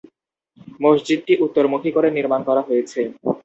[0.81, 2.99] মসজিদটি উত্তরমুখী করে নির্মাণ করা হয়েছে।